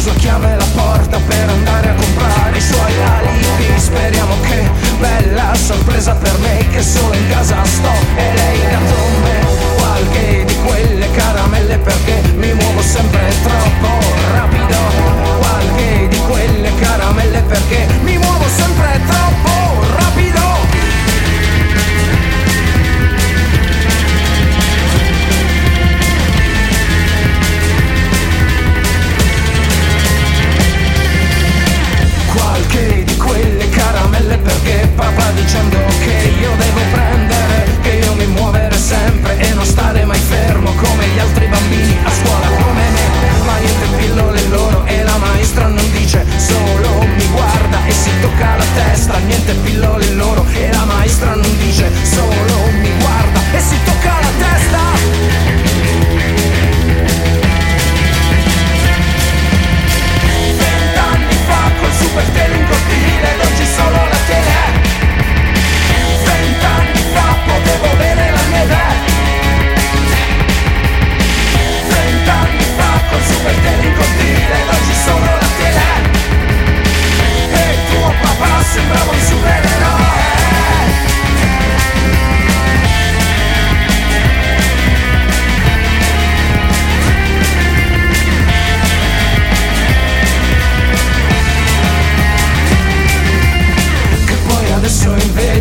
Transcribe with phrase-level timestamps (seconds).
[0.00, 3.78] chiuso a chiave la porta per andare a comprare i suoi alibi.
[3.78, 7.92] Speriamo che bella sorpresa per me che solo in casa sto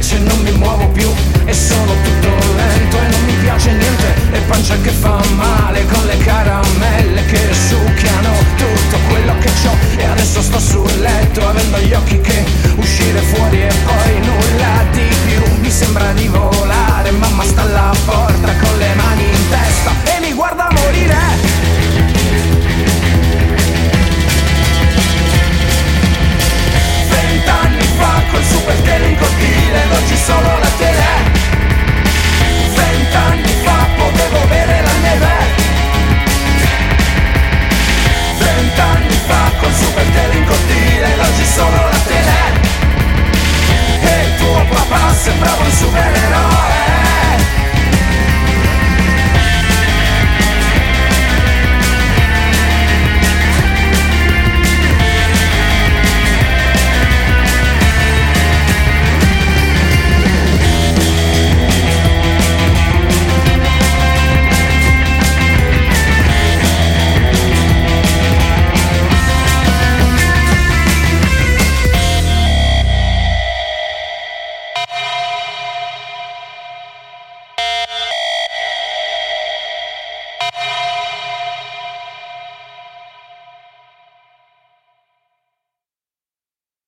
[0.09, 1.07] piace non mi muovo più.
[1.45, 4.15] E sono tutto lento e non mi piace niente.
[4.31, 10.05] E pancia che fa male con le caramelle Che succhiano tutto quello che ho E
[10.05, 12.38] adesso sto sul letto avendo gli occhi che